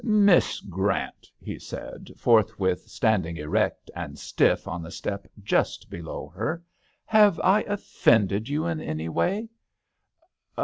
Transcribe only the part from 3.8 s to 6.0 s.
and stiff on the step just